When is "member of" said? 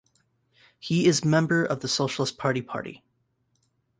1.23-1.81